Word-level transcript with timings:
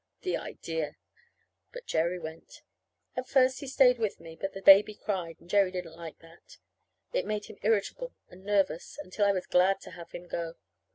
The 0.21 0.35
idea! 0.35 0.95
But 1.71 1.85
Jerry 1.85 2.17
went. 2.17 2.63
At 3.15 3.27
first 3.29 3.59
he 3.59 3.67
stayed 3.67 3.99
with 3.99 4.19
me; 4.19 4.35
but 4.35 4.53
the 4.53 4.61
baby 4.63 4.95
cried, 4.95 5.35
and 5.39 5.47
Jerry 5.47 5.69
didn't 5.69 5.95
like 5.95 6.17
that. 6.21 6.57
It 7.13 7.27
made 7.27 7.45
him 7.45 7.59
irritable 7.61 8.11
and 8.27 8.43
nervous, 8.43 8.97
until 9.03 9.25
I 9.27 9.31
was 9.31 9.45
glad 9.45 9.79
to 9.81 9.91
have 9.91 10.09
him 10.09 10.27
go. 10.27 10.55